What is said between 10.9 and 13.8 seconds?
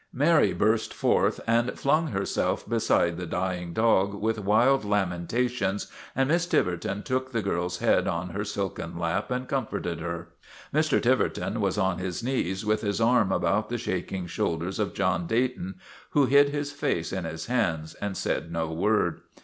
Tiverton was on his knees with his arm about the